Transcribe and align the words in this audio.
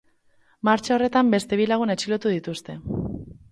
Martxa 0.69 0.95
horretan 0.95 1.29
beste 1.35 1.61
bi 1.61 1.69
lagun 1.73 1.95
atxilotu 1.97 2.35
dituzte. 2.39 2.79